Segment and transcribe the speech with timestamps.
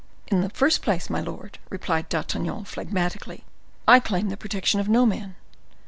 [0.29, 3.43] "In the first place, my lord," replied D'Artagnan, phlegmatically,
[3.87, 5.35] "I claim the protection of no man.